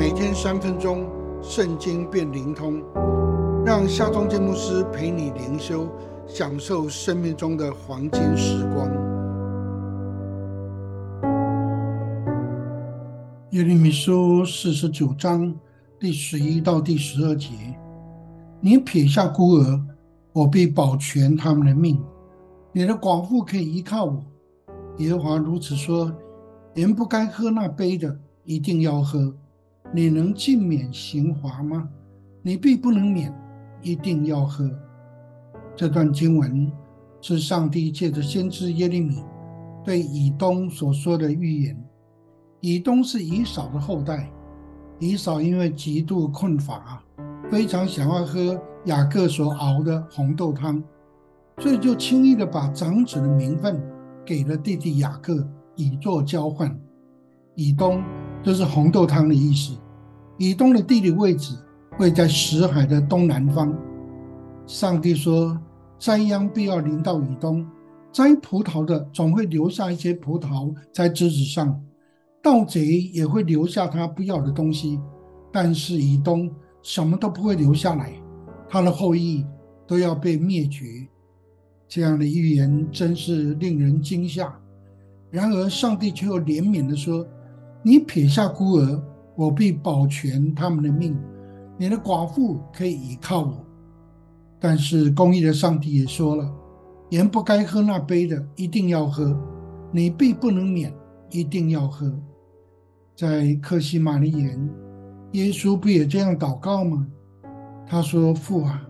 [0.00, 1.06] 每天三分钟，
[1.42, 2.82] 圣经变灵通，
[3.66, 5.86] 让夏忠建牧师陪你灵修，
[6.26, 8.88] 享受生命中的黄金时光。
[13.50, 15.54] 耶利米书四十九章
[15.98, 17.50] 第十一到第十二节：
[18.58, 19.80] 你撇下孤儿，
[20.32, 21.98] 我必保全他们的命；
[22.72, 24.24] 你的寡妇可以依靠我。
[24.96, 26.10] 耶和华如此说。
[26.72, 29.34] 人不该喝那杯的，一定要喝。
[29.92, 31.88] 你能尽免刑罚吗？
[32.42, 33.34] 你必不能免，
[33.82, 34.70] 一定要喝。
[35.76, 36.70] 这段经文
[37.20, 39.22] 是上帝借着先知耶利米
[39.84, 41.76] 对以东所说的预言。
[42.60, 44.30] 以东是以扫的后代，
[44.98, 47.02] 以扫因为极度困乏，
[47.50, 50.82] 非常想要喝雅各所熬的红豆汤，
[51.58, 53.80] 所以就轻易的把长子的名分
[54.24, 55.46] 给了弟弟雅各。
[55.76, 56.78] 以作交换，
[57.54, 58.02] 以东
[58.42, 59.76] 就是红豆汤的意思。
[60.38, 61.54] 以东的地理位置
[61.98, 63.74] 位在死海的东南方。
[64.66, 65.60] 上帝说
[65.98, 67.66] ：“灾殃必要临到以东，
[68.12, 71.78] 摘葡萄的总会留下一些葡萄在枝子上，
[72.42, 74.98] 盗贼也会留下他不要的东西，
[75.52, 76.50] 但是以东
[76.82, 78.12] 什么都不会留下来，
[78.68, 79.44] 他的后裔
[79.86, 81.06] 都要被灭绝。”
[81.86, 84.56] 这样的预言真是令人惊吓。
[85.30, 87.26] 然而，上帝却又怜悯地说
[87.82, 89.02] ：“你撇下孤儿，
[89.36, 91.14] 我必保全他们的命；
[91.78, 93.64] 你的寡妇可以依靠我。”
[94.60, 96.52] 但是，公义的上帝也说了
[97.10, 99.34] ：“人不该喝那杯的，一定要喝；
[99.90, 100.92] 你必不能免，
[101.30, 102.12] 一定要喝。”
[103.16, 104.70] 在克西玛利园，
[105.32, 107.06] 耶稣不也这样祷告吗？
[107.86, 108.86] 他说：“父啊，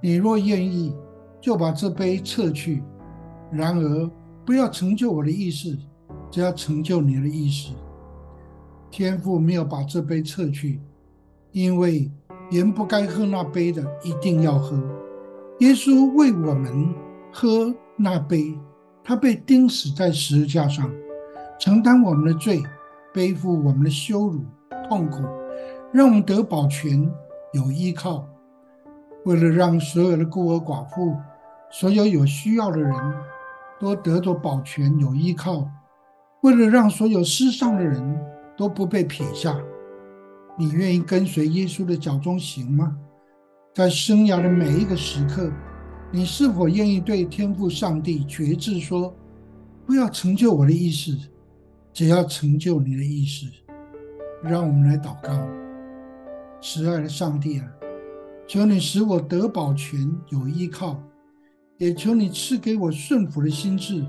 [0.00, 0.92] 你若愿意，
[1.40, 2.82] 就把这杯撤去。”
[3.50, 4.10] 然而，
[4.44, 5.78] 不要成就我的意思，
[6.30, 7.72] 只要成就你的意思。
[8.90, 10.80] 天父没有把这杯撤去，
[11.52, 12.10] 因为
[12.50, 14.76] 人不该喝那杯的，一定要喝。
[15.60, 16.94] 耶稣为我们
[17.32, 18.58] 喝那杯，
[19.02, 20.90] 他被钉死在十字架上，
[21.58, 22.62] 承担我们的罪，
[23.12, 24.40] 背负我们的羞辱、
[24.88, 25.22] 痛苦，
[25.92, 27.10] 让我们得保全、
[27.52, 28.26] 有依靠。
[29.24, 31.16] 为了让所有的孤儿寡妇、
[31.70, 32.94] 所有有需要的人。
[33.80, 35.64] 都得到保全，有依靠。
[36.40, 38.02] 为了让所有世上的人
[38.58, 39.56] 都不被撇下，
[40.58, 42.98] 你愿意跟随耶稣的脚中行吗？
[43.72, 45.52] 在生涯的每一个时刻，
[46.10, 49.14] 你是否愿意对天父上帝决志说
[49.86, 51.16] ：“不要成就我的意思，
[51.92, 53.46] 只要成就你的意思。”
[54.42, 55.46] 让我们来祷告，
[56.60, 57.66] 慈爱的上帝啊，
[58.48, 61.00] 求你使我得保全，有依靠。
[61.76, 64.04] 也求你赐给我顺服的心智，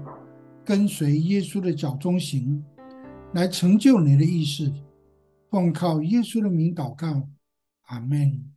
[0.65, 2.63] 跟随耶稣的脚中行，
[3.33, 4.73] 来成就你的意思。
[5.49, 7.27] 奉靠耶稣的名祷告，
[7.87, 8.53] 阿门。